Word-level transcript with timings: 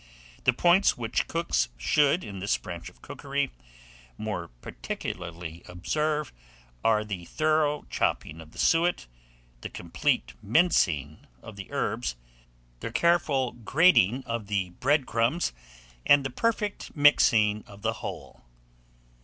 The 0.45 0.51
points 0.53 0.97
which 0.97 1.27
cooks 1.27 1.69
should, 1.77 2.23
in 2.23 2.39
this 2.39 2.57
branch 2.57 2.89
of 2.89 3.03
cookery, 3.03 3.51
more 4.17 4.47
particularly 4.47 5.61
observe, 5.67 6.33
are 6.83 7.05
the 7.05 7.25
thorough 7.25 7.85
chopping 7.87 8.41
of 8.41 8.51
the 8.51 8.57
suet, 8.57 9.05
the 9.61 9.69
complete 9.69 10.33
mincing 10.41 11.27
of 11.43 11.55
the 11.55 11.71
herbs, 11.71 12.15
the 12.79 12.91
careful 12.91 13.51
grating 13.51 14.23
of 14.25 14.47
the 14.47 14.71
bread 14.71 15.05
crumbs, 15.05 15.53
and 16.03 16.25
the 16.25 16.31
perfect 16.31 16.95
mixing 16.95 17.63
of 17.67 17.83
the 17.83 17.93
whole. 18.01 18.43